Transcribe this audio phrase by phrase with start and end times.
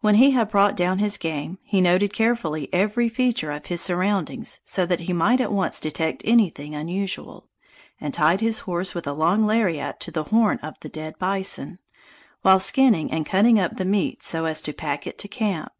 [0.00, 4.58] When he had brought down his game, he noted carefully every feature of his surroundings
[4.64, 7.48] so that he might at once detect anything unusual,
[8.00, 11.78] and tied his horse with a long lariat to the horn of the dead bison,
[12.40, 15.70] while skinning and cutting up the meat so as to pack it to camp.